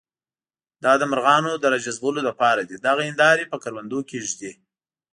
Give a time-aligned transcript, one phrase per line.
[0.83, 4.51] دا د مرغانو د راجذبولو لپاره دي، دغه هندارې په کروندو کې ږدي.